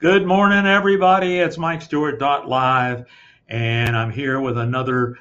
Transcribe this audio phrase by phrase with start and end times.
[0.00, 1.38] Good morning, everybody.
[1.38, 3.04] It's Mike Stewart Live,
[3.48, 5.18] and I'm here with another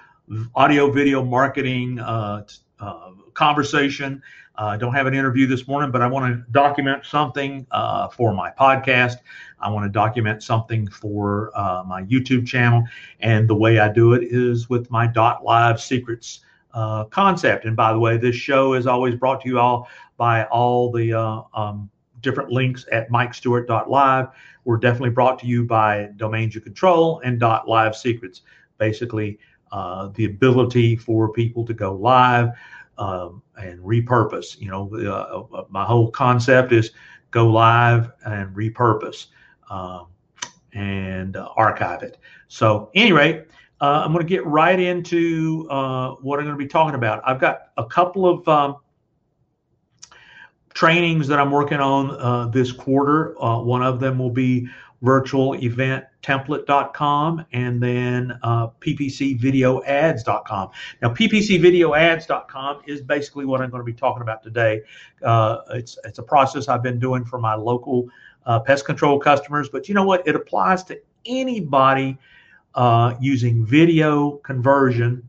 [0.53, 2.45] audio video marketing uh,
[2.79, 4.21] uh, conversation.
[4.55, 8.09] Uh, I don't have an interview this morning, but I want to document something uh,
[8.09, 9.15] for my podcast.
[9.59, 12.83] I want to document something for uh, my YouTube channel,
[13.19, 16.41] and the way I do it is with my Dot Live Secrets
[16.75, 17.65] uh, concept.
[17.65, 21.13] And by the way, this show is always brought to you all by all the
[21.55, 21.89] um,
[22.21, 24.27] different links at mikestewart.live.
[24.65, 28.41] We're definitely brought to you by Domains You Control and Live Secrets.
[28.77, 29.39] Basically,
[29.71, 32.49] uh, the ability for people to go live
[32.97, 34.59] um, and repurpose.
[34.59, 36.91] You know, uh, uh, my whole concept is
[37.31, 39.27] go live and repurpose
[39.69, 40.07] um,
[40.73, 42.17] and uh, archive it.
[42.47, 43.43] So, anyway,
[43.81, 47.21] uh, I'm going to get right into uh, what I'm going to be talking about.
[47.25, 48.77] I've got a couple of um,
[50.77, 53.33] trainings that I'm working on uh, this quarter.
[53.43, 54.69] Uh, one of them will be
[55.03, 60.69] virtualeventtemplate.com and then uh, ppcvideoads.com.
[61.01, 64.83] Now, ppcvideoads.com is basically what I'm going to be talking about today.
[65.23, 68.07] Uh, it's it's a process I've been doing for my local
[68.45, 70.27] uh, pest control customers, but you know what?
[70.27, 72.19] It applies to anybody
[72.75, 75.27] uh, using video conversion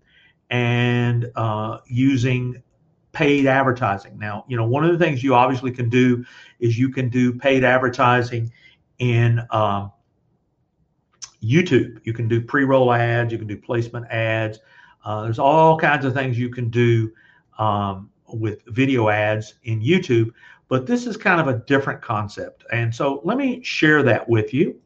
[0.50, 2.62] and uh, using
[3.18, 4.16] paid advertising.
[4.16, 6.24] Now, you know, one of the things you obviously can do
[6.60, 8.52] is you can do paid advertising
[9.00, 9.90] in um,
[11.42, 11.98] YouTube.
[12.04, 13.32] You can do pre-roll ads.
[13.32, 14.60] You can do placement ads.
[15.04, 17.10] Uh, there's all kinds of things you can do
[17.58, 20.30] um, with video ads in YouTube,
[20.68, 22.64] but this is kind of a different concept.
[22.70, 24.80] And so let me share that with you.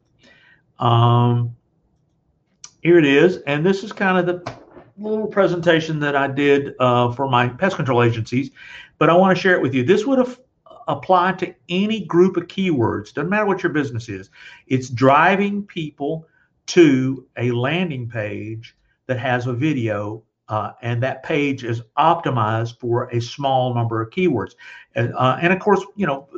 [0.79, 1.55] Um,
[2.83, 4.62] here it is, and this is kind of the
[4.99, 8.51] little presentation that I did uh, for my pest control agencies,
[8.99, 9.83] but I want to share it with you.
[9.83, 10.39] This would have
[10.89, 13.13] apply to any group of keywords.
[13.13, 14.31] Doesn't matter what your business is.
[14.67, 16.27] It's driving people
[16.67, 18.77] to a landing page
[19.07, 24.11] that has a video, uh, and that page is optimized for a small number of
[24.11, 24.55] keywords.
[24.95, 26.29] And, uh, and of course, you know,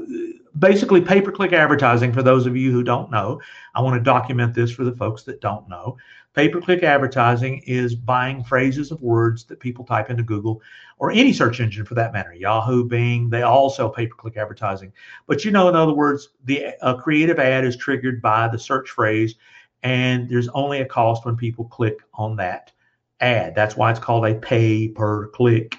[0.58, 2.12] basically pay per click advertising.
[2.12, 3.40] For those of you who don't know,
[3.74, 5.96] I want to document this for the folks that don't know.
[6.34, 10.60] Pay per click advertising is buying phrases of words that people type into Google
[10.98, 12.32] or any search engine for that matter.
[12.32, 14.92] Yahoo, Bing, they all sell pay per click advertising.
[15.26, 18.90] But you know, in other words, the a creative ad is triggered by the search
[18.90, 19.36] phrase,
[19.82, 22.72] and there's only a cost when people click on that
[23.20, 23.54] ad.
[23.54, 25.78] That's why it's called a pay per click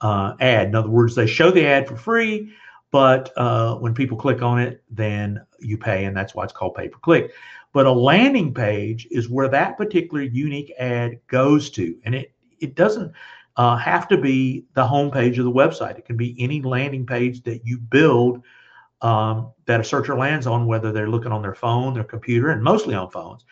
[0.00, 0.68] uh, ad.
[0.68, 2.52] In other words, they show the ad for free,
[2.94, 6.76] but uh, when people click on it, then you pay, and that's why it's called
[6.76, 7.32] pay per click.
[7.72, 11.96] But a landing page is where that particular unique ad goes to.
[12.04, 13.10] And it, it doesn't
[13.56, 15.98] uh, have to be the homepage of the website.
[15.98, 18.44] It can be any landing page that you build
[19.02, 22.62] um, that a searcher lands on, whether they're looking on their phone, their computer, and
[22.62, 23.44] mostly on phones.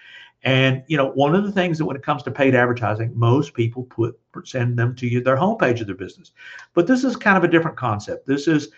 [0.44, 3.54] And you know, one of the things that when it comes to paid advertising, most
[3.54, 6.30] people put send them to you their homepage of their business.
[6.74, 8.24] But this is kind of a different concept.
[8.24, 8.68] This is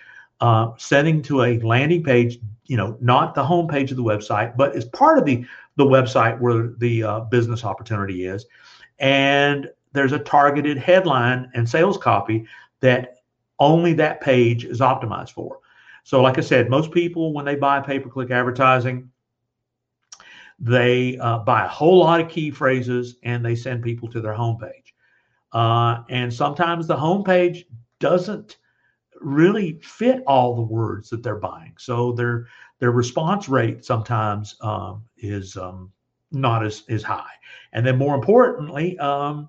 [0.40, 4.74] uh, sending to a landing page, you know, not the homepage of the website, but
[4.74, 5.44] is part of the
[5.76, 8.46] the website where the uh, business opportunity is,
[8.98, 12.46] and there's a targeted headline and sales copy
[12.80, 13.16] that
[13.58, 15.60] only that page is optimized for.
[16.04, 19.10] So, like I said, most people when they buy pay per click advertising,
[20.58, 24.34] they uh, buy a whole lot of key phrases and they send people to their
[24.34, 24.92] homepage.
[25.52, 27.64] Uh, and sometimes the homepage
[28.00, 28.58] doesn't
[29.24, 31.74] really fit all the words that they're buying.
[31.78, 32.46] So their
[32.78, 35.90] their response rate sometimes um, is um,
[36.32, 37.30] not as, as high.
[37.72, 39.48] And then more importantly, um,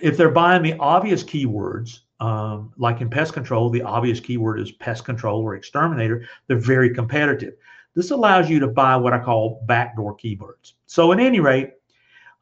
[0.00, 4.72] if they're buying the obvious keywords, um, like in pest control, the obvious keyword is
[4.72, 7.54] pest control or exterminator, they're very competitive.
[7.94, 10.74] This allows you to buy what I call backdoor keywords.
[10.86, 11.72] So, at any rate,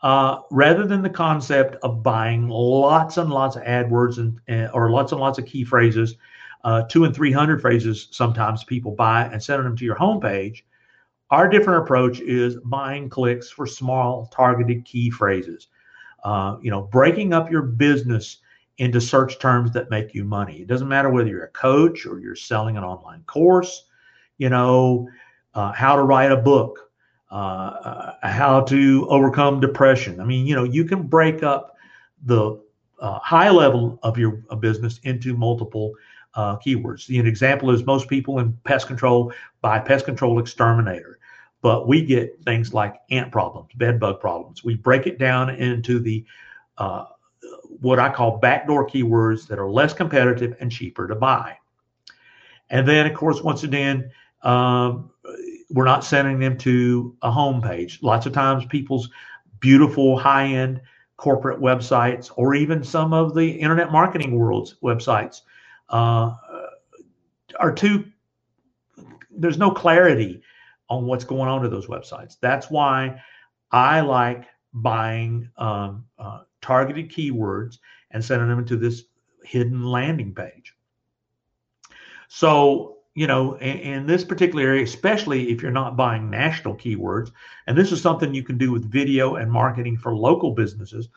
[0.03, 5.13] uh, rather than the concept of buying lots and lots of AdWords and or lots
[5.13, 6.17] and lots of key phrases,
[6.65, 10.63] uh, two and three hundred phrases sometimes people buy and sending them to your homepage.
[11.31, 15.69] Our different approach is buying clicks for small targeted key phrases.
[16.23, 18.39] Uh, you know, breaking up your business
[18.79, 20.61] into search terms that make you money.
[20.61, 23.85] It doesn't matter whether you're a coach or you're selling an online course.
[24.39, 25.09] You know,
[25.55, 26.86] uh, how to write a book
[27.31, 30.21] uh, uh, how to overcome depression.
[30.21, 31.77] I mean, you know, you can break up
[32.25, 32.61] the
[33.01, 35.93] uh, high level of your business into multiple
[36.35, 37.09] uh, keywords.
[37.19, 41.19] An example is most people in pest control buy pest control exterminator,
[41.63, 44.63] but we get things like ant problems, bed bug problems.
[44.63, 46.25] We break it down into the
[46.79, 47.07] uh,
[47.81, 51.57] what I call backdoor keywords that are less competitive and cheaper to buy.
[52.71, 54.11] And then, of course, once again,
[54.43, 55.11] um,
[55.71, 58.01] we're not sending them to a home page.
[58.03, 59.09] Lots of times, people's
[59.61, 60.81] beautiful high end
[61.17, 65.43] corporate websites or even some of the internet marketing world's websites
[65.89, 66.35] uh,
[67.59, 68.05] are too
[69.31, 70.43] there's no clarity
[70.89, 73.19] on what's going on to those websites that's why
[73.73, 77.79] i like buying um, uh, targeted keywords
[78.11, 79.05] and sending them to this
[79.43, 80.75] hidden landing page
[82.29, 87.33] so you know, in, in, this particular area, especially if you're not buying national keywords,
[87.67, 91.09] and this is something you can do with video and marketing for local businesses,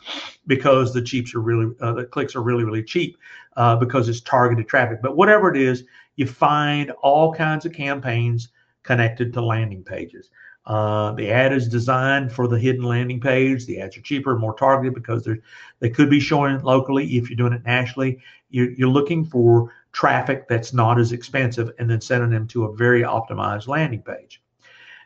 [0.47, 3.17] because the cheaps are really uh, the clicks are really really cheap
[3.57, 5.01] uh, because it's targeted traffic.
[5.01, 5.83] But whatever it is,
[6.15, 8.47] you find all kinds of campaigns
[8.83, 10.29] connected to landing pages.
[10.65, 13.65] Uh, the ad is designed for the hidden landing page.
[13.65, 15.39] The ads are cheaper, more targeted because they're
[15.79, 17.17] they could be showing locally.
[17.17, 18.19] If you're doing it nationally,
[18.51, 22.75] you're, you're looking for traffic that's not as expensive and then sending them to a
[22.75, 24.41] very optimized landing page.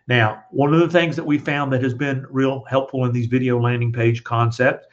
[0.07, 3.27] Now, one of the things that we found that has been real helpful in these
[3.27, 4.87] video landing page concepts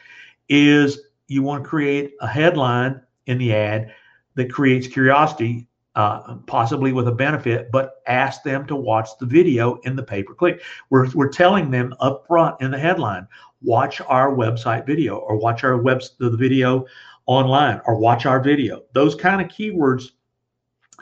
[0.48, 3.92] is you want to create a headline in the ad
[4.34, 5.66] that creates curiosity,
[5.96, 10.22] uh, possibly with a benefit, but ask them to watch the video in the pay
[10.22, 10.62] per click.
[10.88, 13.26] We're, we're telling them up front in the headline,
[13.62, 16.86] watch our website video or watch our web the video
[17.26, 18.82] online or watch our video.
[18.92, 20.10] Those kind of keywords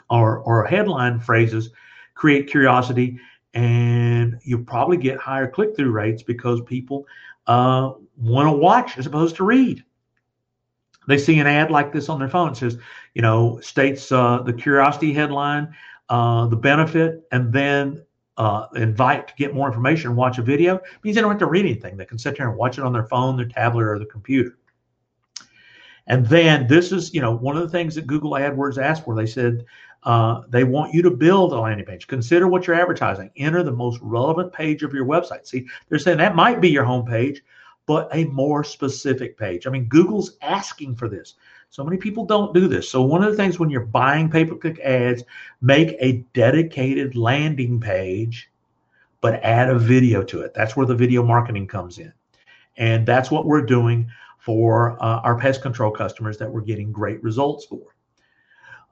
[0.09, 1.69] or, or headline phrases
[2.15, 3.19] create curiosity
[3.53, 7.05] and you'll probably get higher click through rates because people
[7.47, 9.83] uh, want to watch as opposed to read.
[11.09, 12.51] They see an ad like this on their phone.
[12.51, 12.77] It says,
[13.15, 15.75] you know, states uh, the curiosity headline,
[16.07, 18.05] uh, the benefit, and then
[18.37, 20.75] uh, invite to get more information, watch a video.
[20.75, 21.97] It means they don't have to read anything.
[21.97, 24.57] They can sit there and watch it on their phone, their tablet, or their computer.
[26.05, 29.15] And then this is, you know, one of the things that Google AdWords asked for.
[29.15, 29.65] They said
[30.03, 32.07] uh, they want you to build a landing page.
[32.07, 33.31] Consider what you're advertising.
[33.35, 35.45] Enter the most relevant page of your website.
[35.47, 37.41] See, they're saying that might be your home page,
[37.89, 39.65] but a more specific page.
[39.65, 41.33] I mean, Google's asking for this.
[41.71, 42.87] So many people don't do this.
[42.87, 45.23] So one of the things when you're buying pay-per-click ads,
[45.61, 48.51] make a dedicated landing page,
[49.21, 50.53] but add a video to it.
[50.53, 52.13] That's where the video marketing comes in.
[52.77, 54.07] And that's what we're doing
[54.37, 57.95] for uh, our pest control customers that we're getting great results for.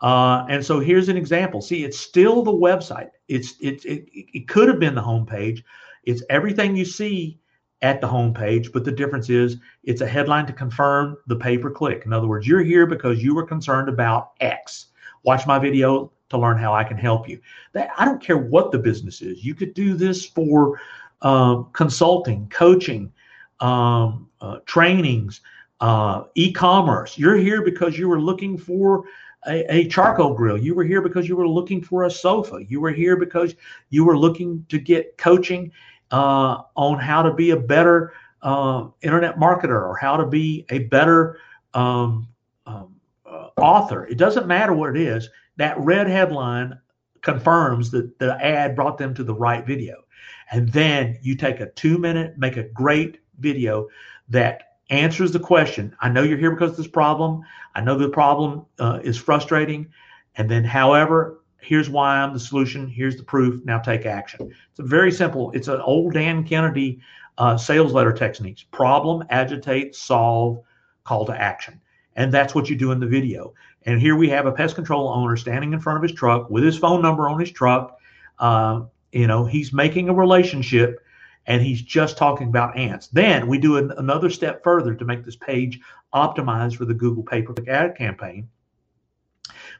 [0.02, 1.62] Uh, and so here's an example.
[1.62, 3.12] See, it's still the website.
[3.28, 5.64] It's it, it it could have been the homepage.
[6.04, 7.40] It's everything you see
[7.82, 11.70] at the homepage, but the difference is it's a headline to confirm the pay per
[11.70, 12.04] click.
[12.06, 14.88] In other words, you're here because you were concerned about X.
[15.24, 17.40] Watch my video to learn how I can help you.
[17.74, 19.46] That I don't care what the business is.
[19.46, 20.80] You could do this for
[21.22, 23.12] um, consulting, coaching,
[23.60, 25.42] um, uh, trainings,
[25.80, 27.18] uh, e-commerce.
[27.18, 29.06] You're here because you were looking for
[29.48, 30.58] a, a, charcoal grill.
[30.58, 32.60] You were here because you were looking for a sofa.
[32.68, 33.56] You were here because
[33.90, 35.72] you were looking to get coaching
[36.12, 40.80] uh, on how to be a better uh, internet marketer or how to be a
[40.80, 41.40] better
[41.74, 42.28] um,
[42.66, 42.96] um,
[43.26, 44.06] uh, author.
[44.06, 45.30] It doesn't matter what it is.
[45.58, 46.80] That red headline
[47.22, 50.04] confirms that the ad brought them to the right video.
[50.52, 53.88] And then you take a two minute, make a great video
[54.30, 55.96] that answers the question.
[56.00, 57.42] I know you're here because of this problem.
[57.76, 59.88] I know the problem uh, is frustrating.
[60.36, 62.88] And then, however, here's why I'm the solution.
[62.88, 63.64] Here's the proof.
[63.66, 64.52] Now take action.
[64.70, 65.52] It's a very simple.
[65.52, 67.00] It's an old Dan Kennedy
[67.38, 70.64] uh, sales letter techniques: problem, agitate, solve,
[71.04, 71.80] call to action.
[72.16, 73.54] And that's what you do in the video.
[73.84, 76.64] And here we have a pest control owner standing in front of his truck with
[76.64, 78.00] his phone number on his truck.
[78.40, 81.00] Uh, you know, he's making a relationship
[81.46, 83.08] and he's just talking about ants.
[83.08, 85.80] Then we do an, another step further to make this page
[86.14, 88.50] optimized for the Google pay-per-click ad campaign.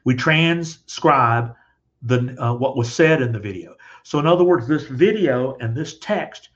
[0.04, 1.54] We transcribe
[2.02, 3.74] the uh, what was said in the video.
[4.02, 6.50] So in other words, this video and this text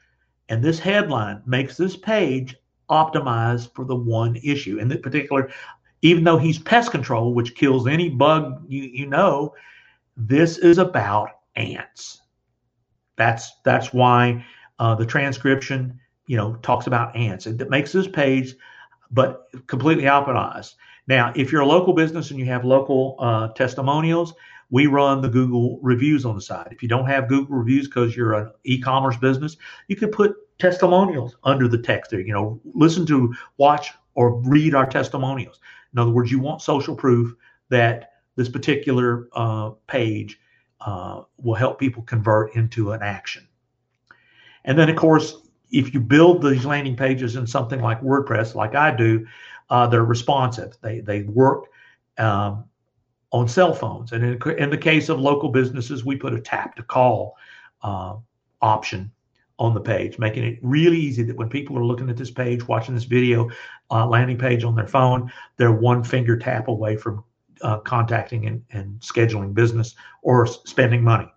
[0.48, 2.56] and this headline makes this page
[2.90, 4.78] optimized for the one issue.
[4.78, 5.50] In particular,
[6.02, 9.54] even though he's pest control, which kills any bug you, you know,
[10.16, 12.20] this is about ants.
[13.16, 14.44] That's that's why
[14.78, 17.46] uh, the transcription, you know, talks about ants.
[17.46, 18.54] It, it makes this page,
[19.10, 20.74] but completely optimized.
[21.06, 24.34] Now, if you're a local business and you have local uh, testimonials,
[24.70, 26.68] we run the Google reviews on the side.
[26.70, 29.56] If you don't have Google reviews because you're an e-commerce business,
[29.88, 32.20] you could put testimonials under the text there.
[32.20, 35.60] You know, listen to, watch, or read our testimonials.
[35.92, 37.34] In other words, you want social proof
[37.68, 40.40] that this particular uh, page
[40.80, 43.46] uh, will help people convert into an action.
[44.64, 45.36] And then, of course,
[45.70, 49.26] if you build these landing pages in something like WordPress, like I do,
[49.70, 50.76] uh, they're responsive.
[50.82, 51.66] They they work
[52.18, 52.64] um,
[53.32, 54.12] on cell phones.
[54.12, 57.36] And in, in, the case of local businesses, we put a tap to call
[57.82, 58.16] uh,
[58.60, 59.10] option
[59.58, 62.66] on the page, making it really easy that when people are looking at this page,
[62.68, 63.48] watching this video
[63.90, 67.24] uh, landing page on their phone, they're one finger tap away from
[67.62, 71.28] uh, contacting and, and scheduling business or spending money.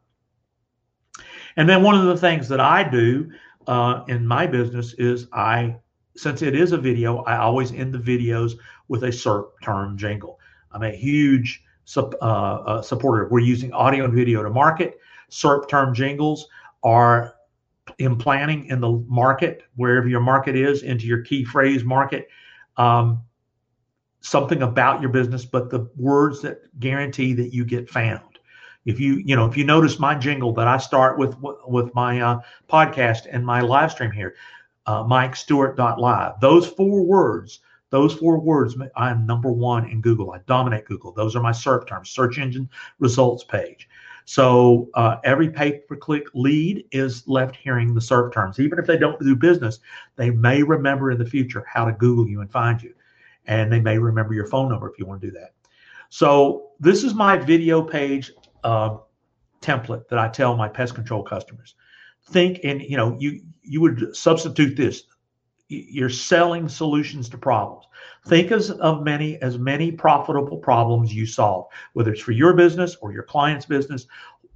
[1.57, 3.31] And then one of the things that I do
[3.67, 5.75] uh, in my business is I,
[6.15, 8.53] since it is a video, I always end the videos
[8.87, 10.39] with a SERP term jingle.
[10.71, 13.27] I'm a huge sub, uh, uh, supporter.
[13.29, 14.99] We're using audio and video to market.
[15.29, 16.47] SERP term jingles
[16.83, 17.35] are
[17.99, 22.27] implanting in the market, wherever your market is, into your key phrase market.
[22.77, 23.23] Um,
[24.21, 28.39] something about your business, but the words that guarantee that you get found.
[28.85, 31.35] If you, you know, if you notice my jingle that I start with
[31.67, 34.35] with my uh, podcast and my live stream here,
[34.85, 40.31] uh, MikeStewart.live, those four words, those four words, I am number one in Google.
[40.31, 41.11] I dominate Google.
[41.11, 43.87] Those are my SERP terms, search engine results page.
[44.25, 48.59] So uh, every pay-per-click lead is left hearing the SERP terms.
[48.59, 49.79] Even if they don't do business,
[50.15, 52.93] they may remember in the future how to Google you and find you
[53.47, 55.53] and they may remember your phone number if you want to do that.
[56.09, 58.31] So this is my video page
[58.63, 58.97] uh,
[59.61, 61.75] template that I tell my pest control customers.
[62.27, 65.03] Think and you know you you would substitute this.
[65.67, 67.85] You're selling solutions to problems.
[68.27, 72.95] Think as of many as many profitable problems you solve, whether it's for your business
[73.01, 74.07] or your client's business.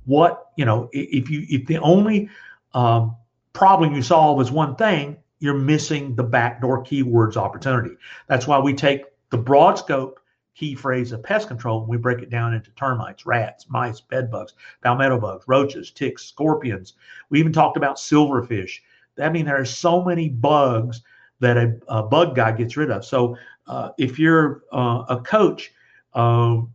[0.06, 2.30] What you know, if you if the only
[2.74, 3.16] um,
[3.54, 7.96] problem you solve is one thing, you're missing the backdoor keywords opportunity.
[8.28, 10.19] That's why we take the broad scope
[10.60, 14.30] key phrase of pest control and we break it down into termites, rats, mice, bed
[14.30, 16.96] bugs, palmetto bugs, roaches, ticks, scorpions.
[17.30, 18.80] We even talked about silverfish.
[19.22, 21.02] I mean, there are so many bugs
[21.40, 23.06] that a, a bug guy gets rid of.
[23.06, 23.38] So
[23.68, 25.72] uh, if you're uh, a coach
[26.14, 26.74] um,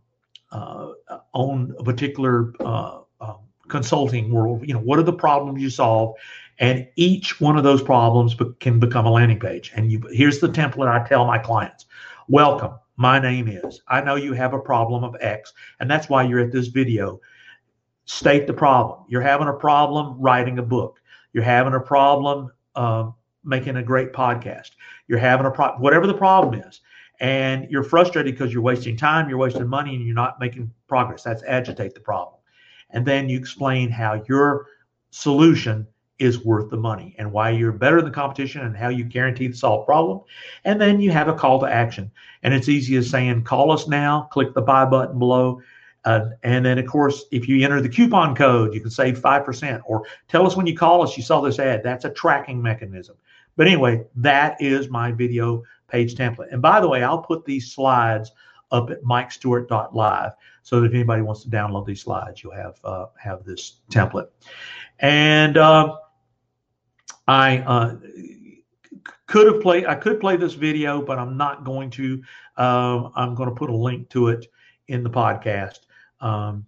[0.51, 0.93] uh,
[1.33, 3.37] on a particular uh, um,
[3.67, 6.15] consulting world, you know, what are the problems you solve?
[6.57, 9.71] And each one of those problems be- can become a landing page.
[9.75, 11.85] And you, here's the template I tell my clients
[12.27, 12.79] Welcome.
[12.97, 13.81] My name is.
[13.87, 17.19] I know you have a problem of X, and that's why you're at this video.
[18.05, 19.05] State the problem.
[19.09, 21.01] You're having a problem writing a book.
[21.33, 23.11] You're having a problem uh,
[23.43, 24.71] making a great podcast.
[25.07, 26.81] You're having a problem, whatever the problem is.
[27.19, 31.23] And you're frustrated because you're wasting time, you're wasting money, and you're not making progress.
[31.23, 32.39] That's agitate the problem.
[32.91, 34.67] And then you explain how your
[35.11, 39.03] solution is worth the money and why you're better than the competition and how you
[39.03, 40.21] guarantee to solve problem.
[40.63, 42.09] And then you have a call to action.
[42.43, 45.61] And it's easy as saying, call us now, click the buy button below.
[46.05, 49.81] Uh, and then, of course, if you enter the coupon code, you can save 5%.
[49.85, 51.81] Or tell us when you call us, you saw this ad.
[51.83, 53.17] That's a tracking mechanism.
[53.57, 56.51] But anyway, that is my video page template.
[56.51, 58.31] And by the way, I'll put these slides
[58.71, 60.31] up at mikestewart.live
[60.63, 64.27] so that if anybody wants to download these slides, you'll have uh, have this template.
[64.99, 65.97] And uh,
[67.27, 67.95] I uh,
[69.27, 69.85] could have played.
[69.85, 72.21] I could play this video, but I'm not going to.
[72.57, 74.47] Uh, I'm going to put a link to it
[74.87, 75.79] in the podcast.
[76.21, 76.65] Um,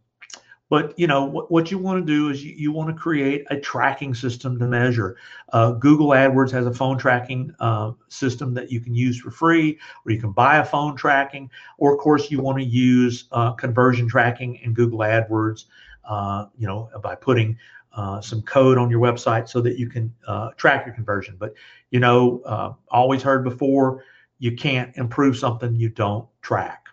[0.70, 3.46] but you know what, what you want to do is you, you want to create
[3.50, 5.16] a tracking system to measure.
[5.54, 9.80] Uh, Google AdWords has a phone tracking uh, system that you can use for free,
[10.06, 11.50] or you can buy a phone tracking.
[11.78, 15.66] Or of course, you want to use uh, conversion tracking in Google AdWords.
[16.04, 17.58] Uh, you know by putting
[17.98, 21.36] uh, some code on your website so that you can uh, track your conversion.
[21.38, 21.54] But
[21.92, 24.04] you know, uh, always heard before,
[24.40, 26.86] you can't improve something you don't track.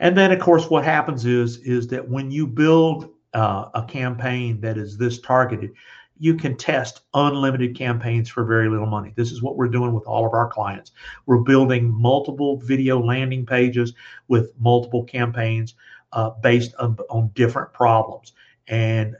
[0.00, 4.60] And then, of course, what happens is is that when you build uh, a campaign
[4.60, 5.72] that is this targeted,
[6.18, 9.12] you can test unlimited campaigns for very little money.
[9.14, 10.92] This is what we're doing with all of our clients.
[11.26, 13.94] We're building multiple video landing pages
[14.28, 15.74] with multiple campaigns
[16.12, 18.32] uh, based on, on different problems.
[18.68, 19.16] And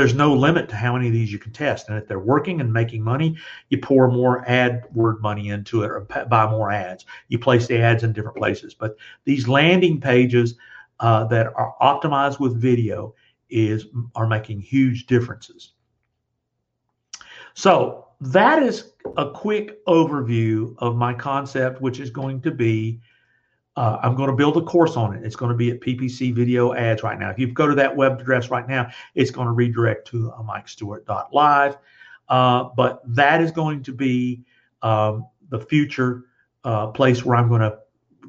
[0.00, 1.90] there's no limit to how many of these you can test.
[1.90, 3.36] And if they're working and making money,
[3.68, 7.04] you pour more ad word money into it or buy more ads.
[7.28, 8.72] You place the ads in different places.
[8.72, 10.54] But these landing pages
[11.00, 13.14] uh, that are optimized with video
[13.50, 15.72] is are making huge differences.
[17.52, 23.02] So that is a quick overview of my concept, which is going to be
[23.76, 25.24] uh, I'm going to build a course on it.
[25.24, 27.30] It's going to be at PPC Video Ads right now.
[27.30, 30.42] If you go to that web address right now, it's going to redirect to uh,
[30.42, 31.76] MikeStewart.live.
[32.28, 34.42] Uh, but that is going to be
[34.82, 36.24] um, the future
[36.64, 37.78] uh, place where I'm going to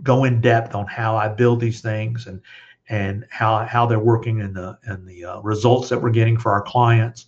[0.03, 2.41] go in depth on how I build these things and
[2.89, 6.51] and how how they're working and the and the uh, results that we're getting for
[6.51, 7.27] our clients.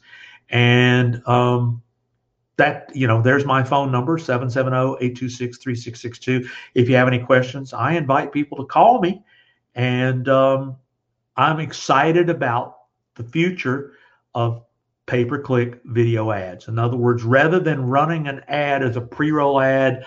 [0.50, 1.83] And um,
[2.58, 8.32] that you know there's my phone number 770-826-3662 if you have any questions i invite
[8.32, 9.24] people to call me
[9.76, 10.76] and um,
[11.36, 12.78] i'm excited about
[13.16, 13.94] the future
[14.36, 14.64] of
[15.06, 16.68] pay per click video ads.
[16.68, 20.06] In other words, rather than running an ad as a pre roll ad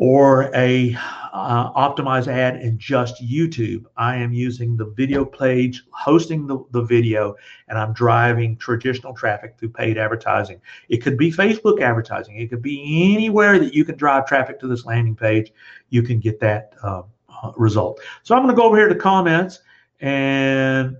[0.00, 0.96] or a
[1.34, 6.80] uh, optimized ad in just YouTube, I am using the video page, hosting the, the
[6.80, 7.36] video,
[7.68, 10.58] and I'm driving traditional traffic through paid advertising.
[10.88, 14.66] It could be Facebook advertising, it could be anywhere that you can drive traffic to
[14.66, 15.52] this landing page,
[15.90, 18.00] you can get that uh, uh, result.
[18.22, 19.60] So I'm going to go over here to comments
[20.00, 20.96] and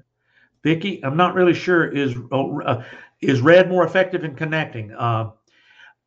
[0.63, 2.83] Vicky, I'm not really sure is uh,
[3.23, 4.93] is red more effective in connecting.
[4.93, 5.31] Uh,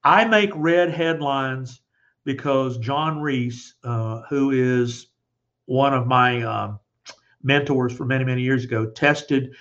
[0.03, 1.81] I make red headlines
[2.23, 5.07] because John Reese, uh, who is
[5.65, 6.79] one of my um,
[7.41, 9.53] mentors for many many years ago, tested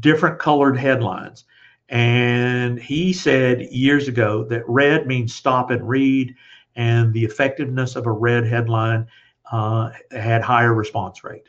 [0.00, 1.44] different colored headlines,
[1.88, 6.34] and he said years ago that red means stop and read,
[6.74, 9.06] and the effectiveness of a red headline
[9.52, 11.48] uh, had higher response rate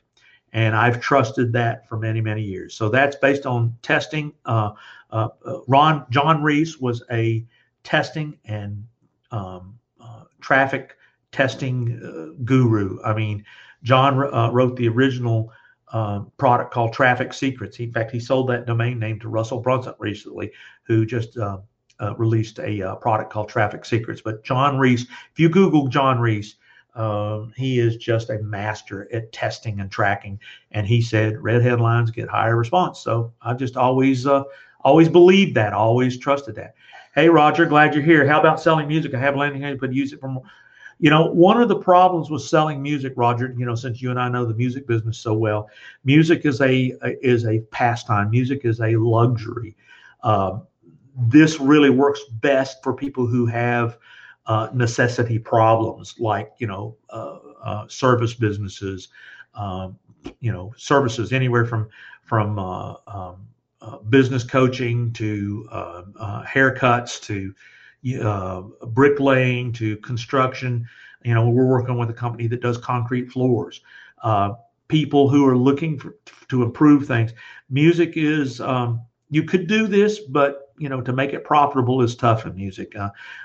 [0.54, 2.74] and I've trusted that for many many years.
[2.74, 4.34] So that's based on testing.
[4.46, 4.72] Uh,
[5.12, 7.46] uh, uh Ron John Reese was a
[7.84, 8.86] testing and
[9.32, 9.78] um,
[10.42, 10.96] traffic
[11.32, 13.00] testing uh, guru.
[13.04, 13.44] I mean,
[13.84, 15.52] John uh, wrote the original
[16.38, 17.80] product called Traffic Secrets.
[17.80, 20.52] In fact, he sold that domain name to Russell Brunson recently,
[20.84, 21.38] who just
[22.18, 24.22] released a product called Traffic Secrets.
[24.22, 26.56] But John Reese, if you Google John Reese,
[26.96, 30.40] um, he is just a master at testing and tracking.
[30.72, 33.00] And he said red headlines get higher response.
[33.00, 34.44] So I just always uh,
[34.82, 36.74] always believed that, always trusted that.
[37.18, 38.28] Hey Roger, glad you're here.
[38.28, 39.16] How about selling music?
[39.16, 40.40] I have a landing page, but use it for
[41.00, 44.20] You know, one of the problems with selling music, Roger, you know, since you and
[44.20, 45.68] I know the music business so well,
[46.04, 46.94] music is a
[47.24, 48.30] is a pastime.
[48.30, 49.76] Music is a luxury.
[50.22, 50.60] Uh,
[51.18, 53.98] this really works best for people who have
[54.46, 59.08] uh, necessity problems like you know uh, uh, service businesses,
[59.56, 59.98] um,
[60.40, 61.90] you know services anywhere from
[62.22, 63.48] from uh, um,
[63.88, 67.54] uh, business coaching to uh, haircuts to
[68.88, 70.88] bricklaying to construction.
[71.24, 73.82] You know we're working with a company that does concrete floors.
[74.88, 76.16] people who are looking for,
[76.48, 77.34] to improve things.
[77.70, 82.16] Music is um, you could do this, but you know to make it profitable is
[82.16, 82.94] tough in music.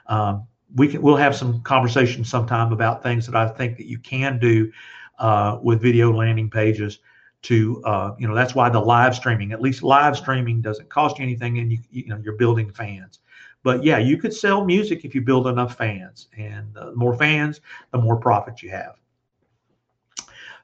[0.07, 3.99] Um, we can we'll have some conversation sometime about things that I think that you
[3.99, 4.73] can do
[5.19, 6.99] uh, with video landing pages.
[7.43, 11.19] To uh, you know, that's why the live streaming, at least live streaming, doesn't cost
[11.19, 13.19] you anything, and you you know you're building fans.
[13.65, 17.61] But yeah, you could sell music if you build enough fans, and the more fans,
[17.91, 18.95] the more profit you have.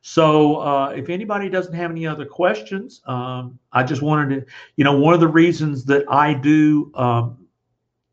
[0.03, 4.85] So uh, if anybody doesn't have any other questions, um, I just wanted to, you
[4.85, 7.47] know, one of the reasons that I do um,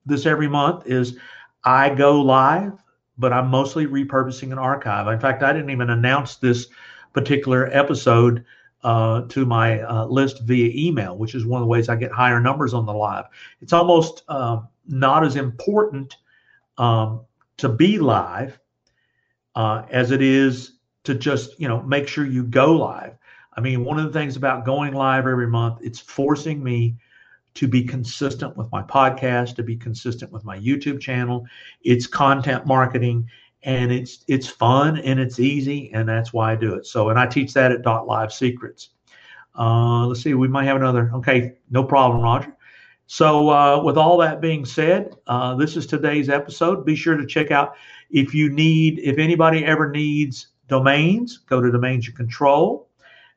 [0.05, 1.17] this every month is
[1.63, 2.73] I go live,
[3.17, 5.07] but I'm mostly repurposing an archive.
[5.07, 6.67] In fact, I didn't even announce this
[7.15, 8.43] particular episode
[8.83, 12.11] uh, to my uh, list via email, which is one of the ways I get
[12.11, 13.25] higher numbers on the live.
[13.61, 16.17] It's almost uh, not as important
[16.77, 17.21] um,
[17.57, 18.59] to be live
[19.55, 20.73] uh, as it is
[21.05, 23.17] to just you know make sure you go live.
[23.57, 26.97] I mean, one of the things about going live every month, it's forcing me
[27.53, 31.47] to be consistent with my podcast, to be consistent with my YouTube channel.
[31.81, 33.29] It's content marketing
[33.65, 36.85] and it's it's fun and it's easy and that's why I do it.
[36.85, 38.91] So and I teach that at Dot Live Secrets.
[39.57, 41.11] Uh, let's see, we might have another.
[41.15, 42.55] Okay, no problem, Roger.
[43.07, 46.85] So uh, with all that being said, uh, this is today's episode.
[46.85, 47.75] Be sure to check out
[48.09, 52.89] if you need if anybody ever needs domains, go to Domains You Control.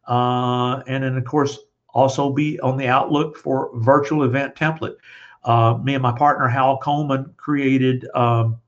[0.06, 1.58] Uh, and then of course
[1.94, 4.96] also be on the outlook for virtual event template.
[5.44, 8.58] Uh, me and my partner Hal Coleman created um,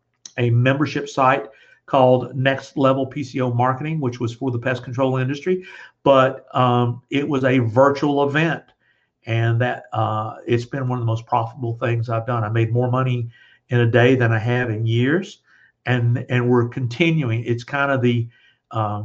[0.40, 1.46] a membership site
[1.86, 5.64] called Next Level PCO Marketing, which was for the pest control industry,
[6.02, 8.64] but um, it was a virtual event,
[9.26, 12.42] and that uh, it's been one of the most profitable things I've done.
[12.42, 13.28] I made more money
[13.68, 15.42] in a day than I have in years,
[15.84, 17.44] and and we're continuing.
[17.44, 18.28] It's kind of the
[18.70, 19.04] uh,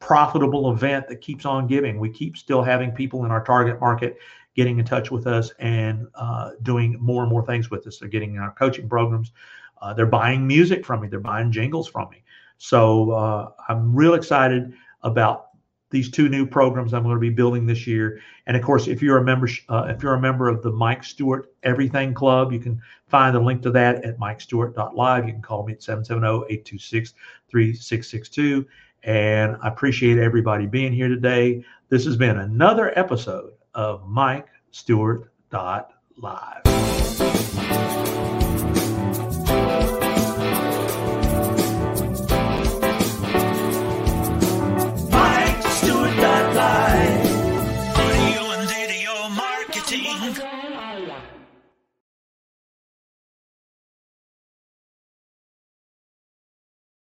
[0.00, 1.98] profitable event that keeps on giving.
[1.98, 4.18] We keep still having people in our target market
[4.54, 7.98] getting in touch with us and uh, doing more and more things with us.
[7.98, 9.30] They're getting in our coaching programs.
[9.80, 11.08] Uh, they're buying music from me.
[11.08, 12.22] They're buying jingles from me.
[12.58, 15.48] So uh, I'm real excited about
[15.90, 18.20] these two new programs I'm going to be building this year.
[18.46, 21.04] And of course, if you're a member, uh, if you're a member of the Mike
[21.04, 25.26] Stewart Everything Club, you can find the link to that at mikestewart.live.
[25.26, 28.66] You can call me at 770-826-3662.
[29.04, 31.64] And I appreciate everybody being here today.
[31.88, 35.32] This has been another episode of Mike Stewart